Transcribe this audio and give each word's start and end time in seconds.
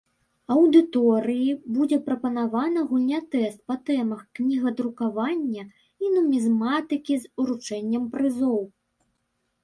Аўдыторыі 0.53 1.49
будзе 1.73 1.97
прапанавана 2.05 2.79
гульня-тэст 2.93 3.59
па 3.71 3.75
тэмах 3.89 4.23
кнігадрукавання 4.39 5.65
і 6.05 6.09
нумізматыкі 6.15 7.19
з 7.27 7.31
уручэннем 7.45 8.03
прызоў. 8.15 8.57